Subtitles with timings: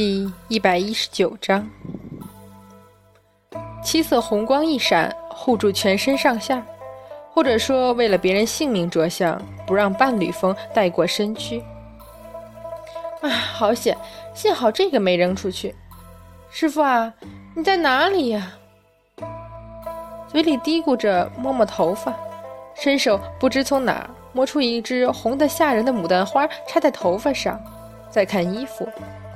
[0.00, 1.68] 第一百一十九章，
[3.82, 6.64] 七色红光一闪，护住全身上下，
[7.32, 11.60] 或者说为了别人性命着想，不让伴侣风带过身躯。
[13.22, 13.98] 啊，好险！
[14.34, 15.74] 幸好这个没扔出去。
[16.48, 17.12] 师傅啊，
[17.56, 18.52] 你在哪里呀？
[20.28, 22.14] 嘴里嘀咕着，摸摸头发，
[22.72, 27.60] 伸手不知从哪摸出一只红的吓人的牡丹花，插在头发上。
[28.08, 28.88] 再看衣服，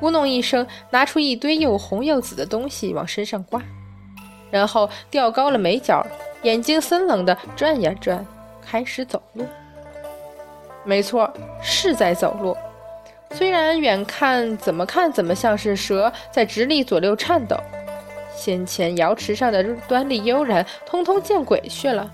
[0.03, 3.63] 咕哝一声，拿出一堆又红又紫的东西往身上挂，
[4.51, 6.05] 然后吊高了眉角，
[6.43, 8.27] 眼睛森冷的转呀转，
[8.61, 9.47] 开始走路。
[10.83, 12.57] 没错，是在走路。
[13.31, 17.57] 虽然远看怎么看怎么像是蛇在直立左右颤抖，
[18.35, 22.11] 先前瑶池上的端丽悠然，通通见鬼去了。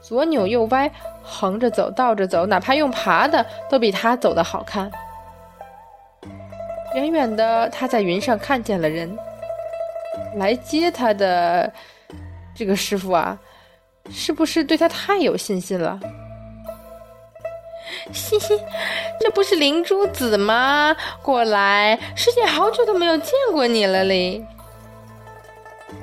[0.00, 0.90] 左扭右歪，
[1.22, 4.90] 横着走，倒着走，哪怕用爬的，都比他走的好看。
[6.98, 9.16] 远远的，他在云上看见了人，
[10.36, 11.72] 来接他的
[12.54, 13.38] 这个师傅啊，
[14.10, 15.98] 是不是对他太有信心了？
[18.12, 18.58] 嘻嘻，
[19.20, 20.94] 这不是灵珠子吗？
[21.22, 24.44] 过来，师姐好久都没有见过你了嘞。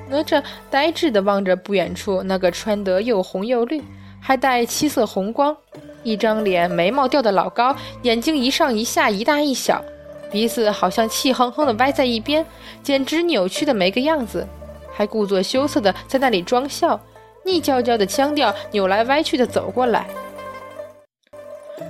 [0.08, 3.82] 哪吒呆滞的望着不远处那个穿得又红又绿，
[4.20, 5.56] 还带七色红光，
[6.02, 9.84] 一张脸眉毛掉得老高，眼睛一上一下，一大一小，
[10.30, 12.44] 鼻子好像气哼哼的歪在一边，
[12.82, 14.46] 简直扭曲的没个样子，
[14.92, 17.00] 还故作羞涩的在那里装笑，
[17.44, 20.06] 腻娇娇的腔调扭来歪去的走过来。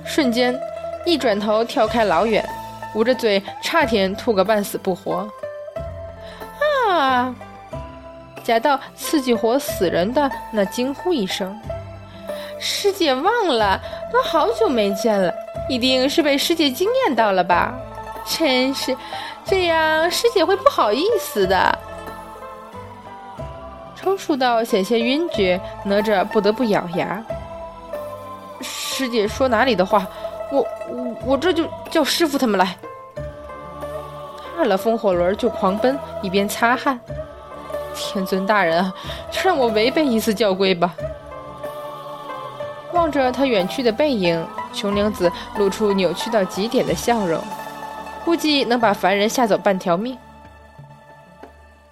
[0.05, 0.57] 瞬间，
[1.05, 2.47] 一转头跳开老远，
[2.95, 5.27] 捂着嘴，差点吐个半死不活。
[6.89, 7.35] 啊！
[8.43, 11.59] 假到刺激活死人的那惊呼一声，
[12.59, 13.81] 师姐忘了，
[14.13, 15.33] 都好久没见了，
[15.67, 17.77] 一定是被师姐惊艳到了吧？
[18.27, 18.95] 真是，
[19.45, 21.79] 这样师姐会不好意思的。
[23.95, 27.23] 抽搐到险些晕厥，哪吒不得不咬牙。
[28.61, 30.05] 师姐说哪里的话，
[30.51, 32.75] 我我我这就叫师傅他们来。
[34.55, 36.99] 踏了风火轮就狂奔，一边擦汗。
[37.95, 38.93] 天尊大人啊，
[39.31, 40.93] 就让我违背一次教规吧。
[42.93, 47.41] 望着他远去的背影，琼灵子露出扭曲到极点的笑容，
[48.27, 50.17] 估计能把凡人吓走半条命。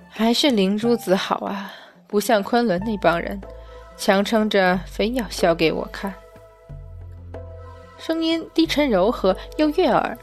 [0.10, 1.72] 还是灵珠子好啊，
[2.08, 3.40] 不像昆仑那帮人，
[3.96, 6.14] 强撑着非要笑给我看。
[7.98, 10.18] 声音低沉柔和又悦耳，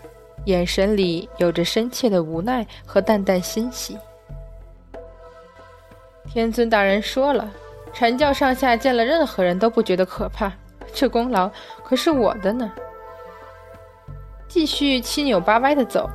[0.45, 3.97] 眼神里有着深切的无奈和淡淡欣喜。
[6.31, 7.51] 天尊大人说了，
[7.95, 10.53] 阐教上下见了任何人都不觉得可怕，
[10.93, 11.51] 这功劳
[11.83, 12.71] 可是我的呢。
[14.53, 16.11] 继续七扭八歪的走，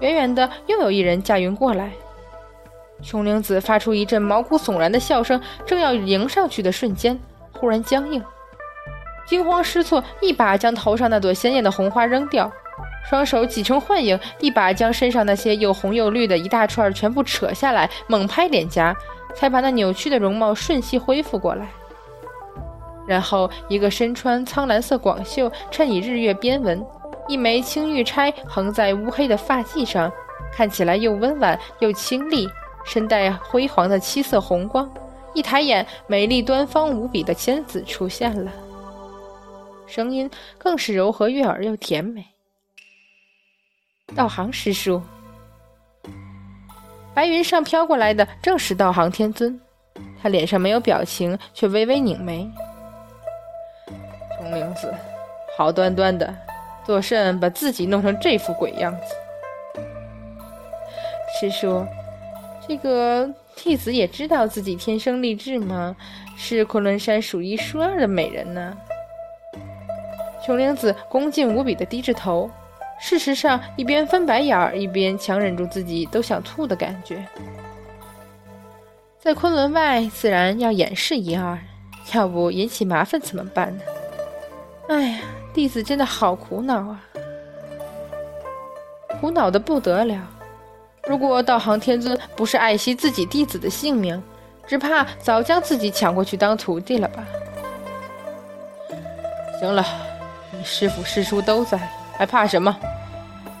[0.00, 1.90] 远远的又有一人驾云过来。
[3.02, 7.18] 琼灵子发出一阵毛骨悚然的笑声，正要迎上去的瞬间，
[7.54, 8.22] 忽然僵硬。
[9.26, 12.52] 惊慌失措，一把将头上那朵鲜艳的红花扔掉，
[13.08, 18.94] 双手挤成幻影，一把将身上那些又红又绿的一大串全部扯下来，猛拍脸颊，
[19.34, 21.66] 才把那扭曲的容貌瞬息恢复过来。
[23.06, 26.84] 然后，一个身穿苍蓝色广袖，衬以日月边纹，
[27.28, 30.10] 一枚青玉钗横在乌黑的发髻上，
[30.52, 32.48] 看起来又温婉又清丽，
[32.84, 34.88] 身带辉煌的七色红光，
[35.34, 38.52] 一抬眼，美丽端方无比的仙子出现了。
[39.86, 42.24] 声音更是柔和悦耳又甜美。
[44.14, 45.02] 道行师叔，
[47.12, 49.60] 白云上飘过来的正是道行天尊，
[50.22, 52.48] 他脸上没有表情，却微微拧眉。
[54.38, 54.94] 琼灵子，
[55.56, 56.32] 好端端的，
[56.86, 59.80] 做甚把自己弄成这副鬼样子？
[61.40, 61.84] 师叔，
[62.66, 65.96] 这个弟子也知道自己天生丽质吗？
[66.36, 68.76] 是昆仑山数一数二的美人呢。
[70.44, 72.48] 琼灵子恭敬无比的低着头，
[73.00, 77.26] 事实上一边翻白眼儿，一边强忍住自己都想吐的感觉。
[79.18, 81.58] 在昆仑外，自然要掩饰一二，
[82.14, 83.82] 要不引起麻烦怎么办呢？
[84.88, 85.18] 哎呀，
[85.56, 87.00] 弟子真的好苦恼啊，
[89.18, 90.14] 苦恼的不得了。
[91.08, 94.22] 如果道行天尊不是爱惜自己弟子的性命，
[94.66, 97.24] 只怕早将自己抢过去当徒弟了吧。
[99.58, 99.82] 行了。
[100.50, 101.78] 你师傅师叔都在，
[102.18, 102.76] 还怕什么？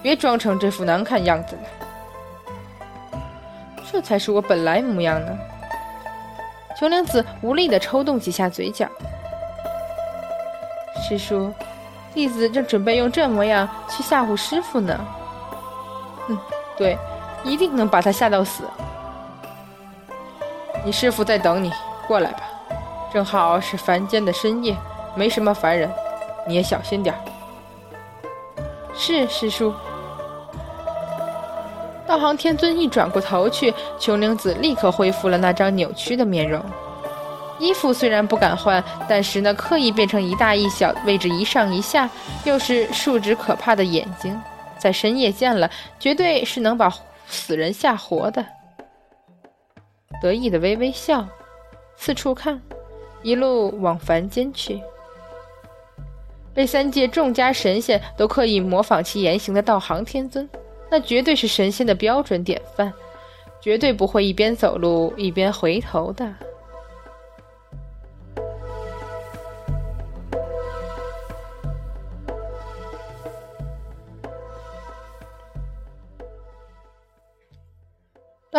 [0.02, 1.62] 别装成这副难看样子了，
[3.90, 5.32] 这才是我本来模样呢。
[6.78, 8.86] 琼灵子无力地抽动几下嘴角。
[11.08, 11.50] 师叔，
[12.16, 14.98] 弟子正准备用这模样去吓唬师傅呢。
[16.28, 16.38] 嗯，
[16.74, 16.96] 对，
[17.44, 18.64] 一定能把他吓到死。
[20.82, 21.70] 你师傅在等你，
[22.08, 22.40] 过来吧。
[23.12, 24.74] 正好是凡间的深夜，
[25.14, 25.90] 没什么凡人，
[26.48, 27.14] 你也小心点
[28.94, 29.74] 是师叔。
[32.06, 36.64] 道行天尊一转过头去，琼灵子立刻恢复了那张扭曲的面容。
[37.58, 42.08] 衣服虽然不敢换，但是呢刻意变成一大一小、位置一上一下，
[42.44, 44.38] 又是竖直可怕的眼睛，
[44.78, 46.92] 在深夜见了，绝对是能把
[47.26, 48.44] 死人吓活的。
[50.20, 51.26] 得意的微微笑，
[51.96, 52.60] 四处看，
[53.22, 54.80] 一路往凡间去。
[56.54, 60.48] 被三界众家神仙都刻意模仿其言行的道行天尊。
[60.90, 62.92] 那绝对是神仙的标准典范，
[63.60, 66.32] 绝对不会一边走路一边回头的。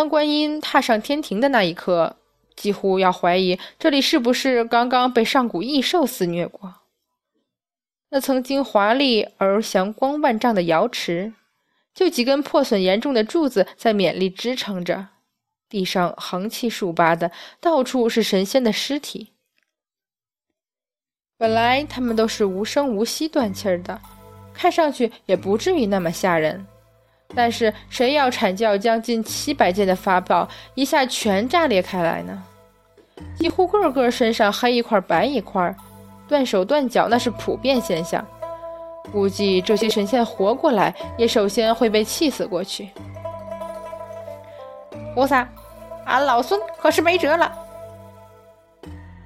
[0.08, 2.18] 观音踏上天庭的那一刻，
[2.56, 6.76] 几乎要怀疑这里是不是刚刚被上古异兽肆虐过。
[8.10, 11.34] 那曾经华丽而祥光万丈的瑶池。
[11.94, 15.08] 就几根破损严重的柱子在勉力支撑着，
[15.68, 19.30] 地上横七竖八的，到处是神仙的尸体。
[21.40, 24.00] 本来他们都是无声无息断气儿的，
[24.54, 26.68] 看上去也不至于那么吓人。
[27.36, 32.44] 但是谁要阐教将近七百件的法宝一下全炸裂开来呢？
[33.36, 35.76] 几乎个个身上黑一块白一块，
[36.28, 38.26] 断手断脚那是普遍现象。
[39.12, 42.90] 估计这些神仙活过来，也首先会被气死过去。
[45.16, 45.48] 菩萨，
[46.06, 47.52] 俺老孙可是没辙了。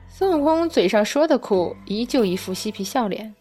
[0.08, 3.34] 孙悟空嘴上说的苦，依旧一副嬉皮笑脸。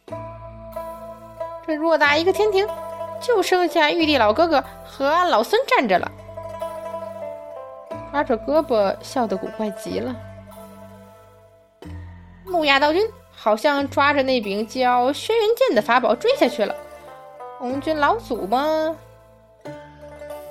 [1.67, 2.67] 这偌大一个天庭，
[3.21, 6.11] 就剩下玉帝老哥哥和老孙站着了。
[8.11, 10.17] 抓着胳膊笑得古怪极了。
[12.45, 13.03] 木亚道君。
[13.43, 16.77] 好像抓着那柄叫轩辕剑的法宝追下去了。
[17.59, 18.95] 红军老祖吗？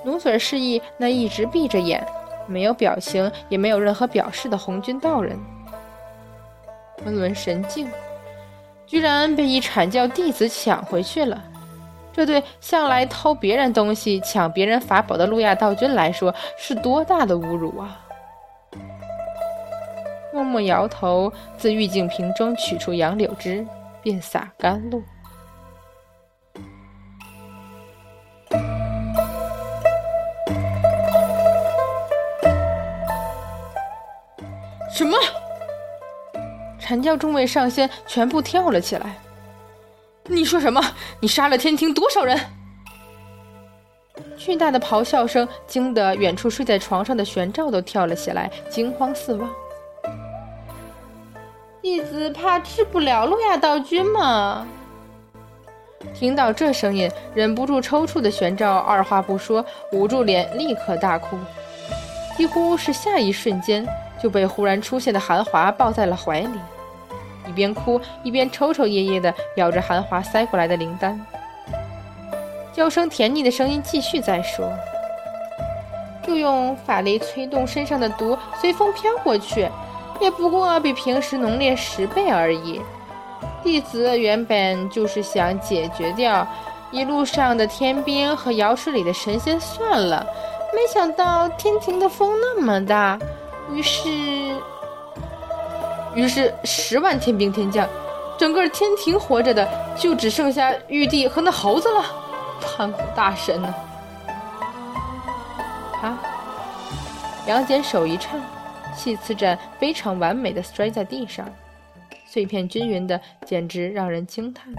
[0.02, 2.04] 努嘴示意那一直闭着眼、
[2.48, 5.38] 没有表情也没有任何表示的红军道人。
[7.00, 7.88] 昆仑神境
[8.88, 11.40] 居然被一阐教弟子抢回去了，
[12.12, 18.00] 这对向来偷别人东西、抢别人法宝的路亚道君来说是多大的侮辱啊！
[20.32, 23.66] 默默摇头，自玉净瓶中取出杨柳枝，
[24.02, 25.02] 便洒甘露。
[34.92, 35.16] 什么？
[36.80, 39.14] 阐教众位上仙全部跳了起来。
[40.30, 40.80] 你说什么？
[41.18, 42.38] 你杀了天庭多少人？
[44.36, 49.50] 巨大的咆哮声惊得远处睡在床上的玄照都跳了起来，惊慌四望。
[51.82, 54.66] 弟子怕治不了路亚道君嘛。
[56.14, 61.36] 听到这声音，忍不住抽搐的玄照二话不说，捂住脸，立刻大哭。
[62.36, 63.86] 几乎是下一瞬间，
[64.22, 66.58] 就被忽然出现的韩华抱在了怀里，
[67.50, 71.20] 一边哭一边抽抽噎噎的咬着韩华塞过来的灵丹。
[72.72, 74.72] 娇声甜腻的声音继续在说
[76.24, 79.68] ：“就用法力催动身上的毒，随风飘过去。”
[80.20, 82.80] 也不过比平时浓烈十倍而已。
[83.64, 86.46] 弟子原本就是想解决掉
[86.90, 90.26] 一路上的天兵和瑶池里的神仙算了，
[90.74, 93.18] 没想到天庭的风那么大，
[93.72, 94.10] 于是，
[96.14, 97.88] 于是十万天兵天将，
[98.38, 102.04] 整个天庭活着的就只剩下玉帝和那猴子了。
[102.60, 103.74] 盘古大神呢？
[106.02, 106.18] 啊！
[107.46, 108.40] 杨戬手一颤。
[108.96, 111.48] 细刺斩非常完美的摔在地上，
[112.26, 114.74] 碎片均匀的，简直让人惊叹。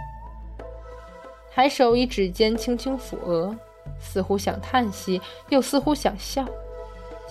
[1.56, 3.56] 抬手以指尖轻轻抚额，
[4.00, 6.46] 似乎想叹息，又似乎想笑。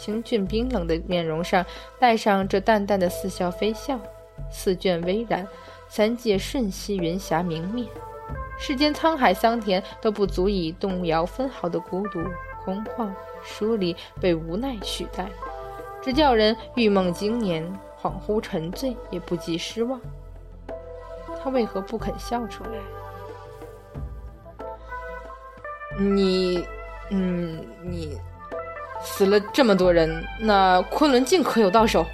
[0.01, 1.63] 清俊冰冷的面容上
[1.99, 4.01] 带上这淡淡的似笑非笑。
[4.51, 5.47] 四卷微然，
[5.87, 7.85] 三界瞬息云霞明灭，
[8.59, 12.25] 世间沧海桑田都不足以动摇分毫的孤独、
[12.65, 13.11] 空旷、
[13.45, 15.29] 疏离，被无奈取代。
[16.01, 17.63] 只叫人欲梦经年，
[18.01, 20.01] 恍惚沉醉，也不及失望。
[21.45, 22.71] 他为何不肯笑出来？
[25.99, 26.65] 你，
[27.11, 28.19] 嗯，你
[29.03, 32.05] 死了这么多人，那昆仑镜可有到手？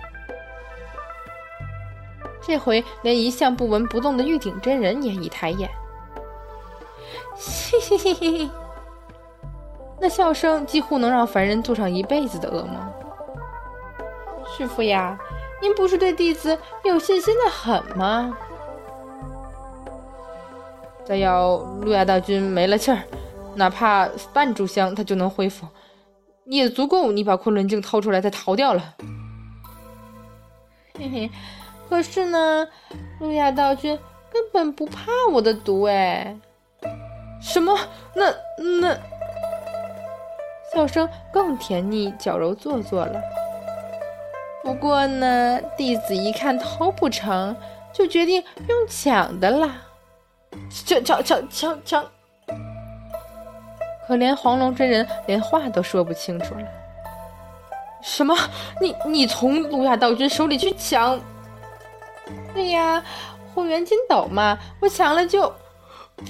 [2.43, 5.69] 这回连一向不闻不动的玉鼎真人也一抬眼，
[7.35, 8.51] 嘿嘿嘿嘿嘿。
[9.99, 12.77] 那笑声几乎能让凡人做上一辈子的噩梦。
[14.57, 15.19] 师傅呀，
[15.61, 18.37] 您不是对弟子有信心的很吗？
[21.05, 23.03] 再要路亚大军没了气儿，
[23.55, 25.67] 哪怕半炷香他就能恢复，
[26.47, 28.95] 也足够你把昆仑镜掏出来再逃掉了。
[30.99, 31.31] 嘿嘿，
[31.91, 32.67] 可是呢，
[33.21, 33.99] 路亚道君
[34.33, 36.37] 根本不怕我的毒哎。
[37.43, 37.77] 什么？
[38.15, 38.33] 那
[38.81, 38.97] 那？
[40.73, 43.21] 笑声更甜腻、矫揉做作了。
[44.63, 47.57] 不过呢，弟子一看偷不成
[47.93, 49.83] 就决定用抢的啦。
[50.71, 52.05] 抢抢抢抢抢！
[54.07, 56.63] 可怜黄龙真人连话都说不清楚了。
[58.03, 58.37] 什么？
[58.81, 61.19] 你你从路亚道君手里去抢？
[62.55, 63.03] 对呀，
[63.55, 65.53] 混元金斗嘛，我抢了就
[66.17, 66.25] 不。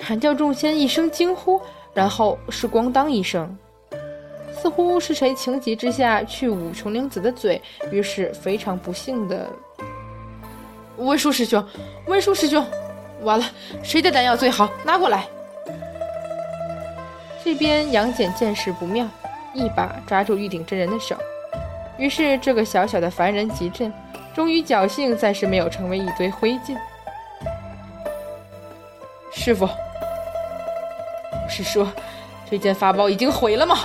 [0.00, 1.60] 阐教众仙一声惊呼，
[1.92, 3.54] 然后是咣当一声，
[4.54, 9.46] 似乎是谁情急之下去捂琼灵子的嘴，于是非常不幸的。
[10.96, 11.62] 文殊师兄，
[12.06, 12.64] 文殊师兄，
[13.20, 13.44] 完了，
[13.82, 14.70] 谁的丹药最好？
[14.84, 15.26] 拿过来。
[17.44, 19.06] 这边杨戬见势不妙，
[19.52, 21.16] 一把抓住玉鼎真人的手，
[21.98, 23.92] 于是这个小小的凡人集阵，
[24.34, 26.76] 终于侥幸暂时没有成为一堆灰烬。
[29.32, 31.90] 师傅，不是说
[32.48, 33.76] 这件法宝已经毁了吗？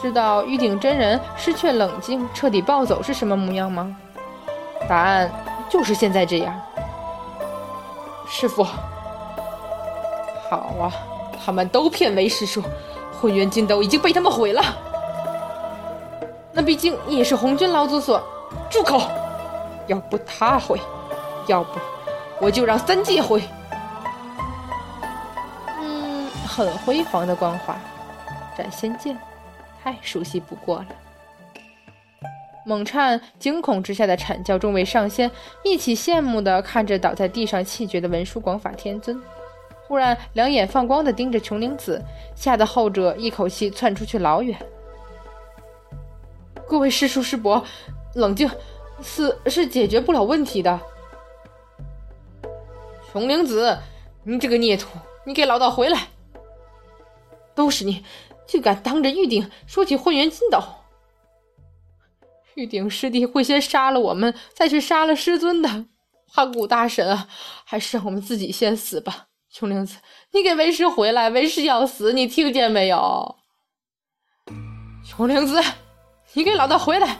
[0.00, 3.94] 知道玉鼎真人失去冷静、彻底暴走是什么模样吗？
[4.88, 5.30] 答案
[5.68, 6.60] 就是现在这样。
[8.26, 8.66] 师傅，
[10.52, 10.92] 好啊，
[11.42, 12.62] 他们都骗为师说
[13.18, 14.62] 混元金斗已经被他们毁了。
[16.52, 18.22] 那毕竟也是红军老祖所。
[18.68, 19.00] 住口！
[19.86, 20.78] 要不他毁，
[21.46, 21.80] 要不
[22.38, 23.42] 我就让三界毁。
[25.80, 27.74] 嗯，很辉煌的光华，
[28.54, 29.16] 斩仙剑，
[29.82, 30.86] 太熟悉不过了。
[32.66, 35.30] 猛颤惊恐之下的阐教众位上仙
[35.64, 39.18] 一起羡慕地看着倒在地上气绝的文殊广法天尊，
[39.92, 42.02] 忽然两眼放光地盯着琼灵子，
[42.34, 44.58] 吓得后者一口气窜出去老远。
[46.66, 47.62] 各位师叔师伯，
[48.14, 48.50] 冷静，
[49.02, 50.80] 死是解决不了问题的。
[53.12, 53.76] 琼灵子，
[54.24, 56.08] 你这个孽徒，你给老道回来！
[57.54, 58.02] 都是你，
[58.46, 60.58] 竟敢当着玉鼎说起混元金斗！
[62.54, 65.84] 玉鼎师弟会先杀了我们，再去杀了师尊的。
[66.32, 67.28] 盘古大神啊，
[67.66, 69.26] 还是让我们自己先死吧。
[69.52, 69.98] 琼灵子，
[70.30, 73.36] 你给为师回来，为师要死，你听见没有？
[75.06, 75.62] 琼灵子，
[76.32, 77.18] 你给老道回来！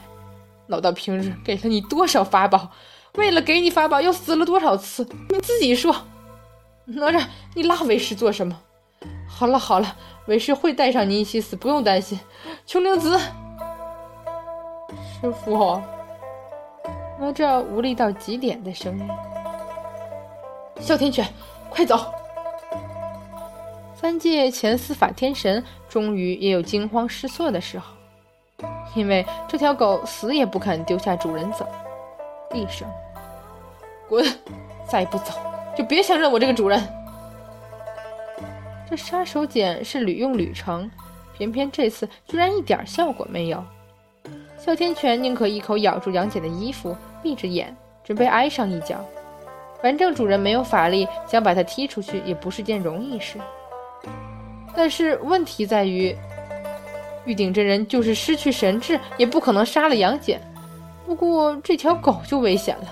[0.69, 2.71] 老道平日给了你多少法宝？
[3.17, 5.07] 为了给你法宝，又死了多少次？
[5.29, 5.95] 你自己说。
[6.87, 7.23] 哪吒，
[7.55, 8.59] 你拉为师做什么？
[9.29, 9.95] 好了好了，
[10.27, 12.19] 为师会带上你一起死，不用担心。
[12.67, 13.19] 琼灵子。
[15.21, 15.83] 师傅，
[17.21, 19.07] 哪吒无力到极点的声音。
[20.81, 21.29] 哮天犬，
[21.69, 22.11] 快走！
[24.03, 27.95] 三界前司法天神终于也有惊慌失措的时候，
[28.97, 31.65] 因为这条狗死也不肯丢下主人走。
[32.53, 32.85] 一声，
[34.09, 34.27] 滚！
[34.89, 35.33] 再不走，
[35.79, 36.83] 就别想认我这个主人。
[38.91, 40.91] 这杀手锏是屡用屡成，
[41.39, 43.65] 偏偏这次居然一点效果没有。
[44.59, 48.97] 哮天犬宁可一口咬住杨戬的衣服，闭着眼准备挨上一脚。
[49.81, 53.39] 反正主人没有法力，想把他踢出去也不是件容易事。
[54.75, 56.17] 但是问题在于，
[57.25, 60.41] 玉鼎真人就是失去神智，也不可能杀了杨戬。
[61.07, 62.85] 不过这条狗就危险了。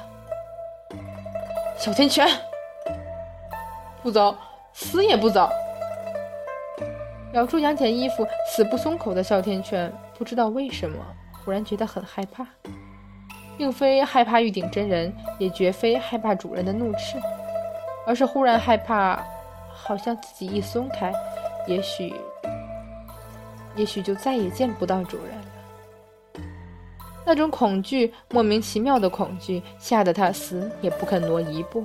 [1.78, 2.26] 哮天犬，
[4.02, 4.36] 不走，
[4.72, 5.48] 死也不走！
[7.32, 10.98] 咬住杨戬衣服，死不松口的哮天犬不知道为什么。
[11.42, 12.46] 忽然觉得很害怕，
[13.56, 17.16] 并非害怕玉鼎真人，也绝非害怕主人的怒斥，
[18.06, 19.24] 而是忽然害怕，
[19.82, 21.12] 好像自己一松开，
[21.66, 22.14] 也许，
[23.76, 26.42] 也许就再也见不到主人了。
[27.24, 31.84] 那种恐惧，莫名其妙的恐惧，吓得他死也不肯挪一步。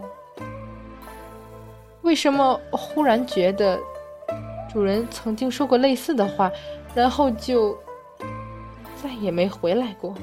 [2.01, 3.79] 为什么忽然觉得，
[4.71, 6.51] 主人曾经说过类似的话，
[6.93, 7.77] 然后就？
[9.03, 10.15] 再也没回来过。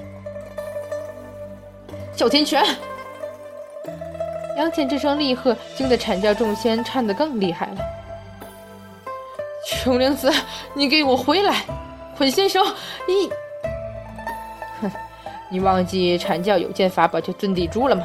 [2.17, 2.61] 哮天犬！
[4.57, 7.77] 杨戬这声厉喝惊得阐教众仙颤得更厉害了。
[9.67, 10.33] 琼灵子，
[10.75, 11.63] 你给我回来！
[12.17, 12.63] 捆仙绳！
[13.09, 13.31] 一，
[14.81, 14.91] 哼，
[15.49, 18.05] 你忘记阐教有件法宝叫遁地珠了吗？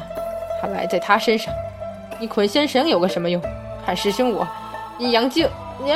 [0.60, 1.52] 看来在他身上，
[2.18, 3.42] 你捆仙绳有个什么用？
[3.84, 4.46] 看师兄我，
[4.98, 5.48] 阴阳镜，
[5.84, 5.92] 你。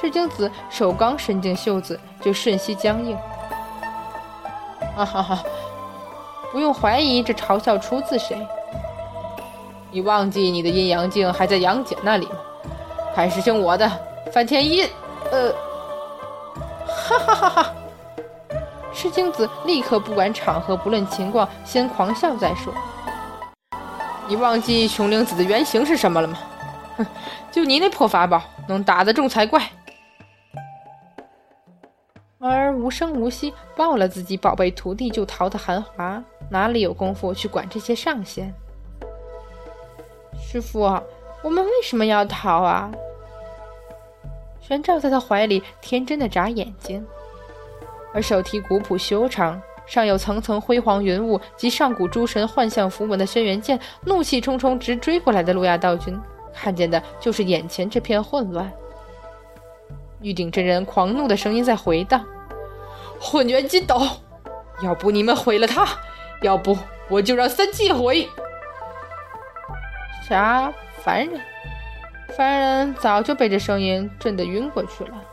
[0.00, 3.16] 赤精子手刚伸进袖子，就瞬息僵硬。
[4.96, 5.42] 啊哈哈！
[6.50, 8.46] 不用怀疑，这嘲笑出自谁？
[9.90, 12.36] 你忘记你的阴阳镜还在杨戬那里吗？
[13.14, 13.90] 还是听我的，
[14.32, 14.82] 范天一。
[15.30, 15.52] 呃，
[16.86, 17.72] 哈哈哈哈！
[18.92, 22.72] 赤精子立刻不管场合，不论情况，先狂笑再说。
[24.26, 26.38] 你忘记雄灵子的原型是什么了吗？
[26.96, 27.06] 哼，
[27.50, 29.62] 就你那破法宝，能打得中才怪。
[32.40, 38.52] 而无声无息抱了自己宝贝徒弟就逃的韩华，哪里有功夫去管这些上仙？
[40.40, 40.80] 师傅，
[41.42, 42.90] 我们为什么要逃啊？
[44.60, 47.06] 玄照在他怀里天真的眨眼睛，
[48.12, 56.18] 而手提古朴修长、上有层层辉煌云雾及上古诸神幻象符文的轩辕剑，怒气冲冲直追过来的路亚道君，
[56.52, 58.70] 看见的就是眼前这片混乱。
[60.20, 62.24] 玉鼎真人狂怒的声音在回荡
[63.20, 64.00] ：“混元金斗，
[64.82, 65.86] 要不你们毁了他，
[66.42, 66.78] 要不
[67.08, 68.28] 我就让三界毁！”
[70.28, 71.40] 啥凡人？
[72.36, 75.24] 凡人早就被这声音震得晕过去了。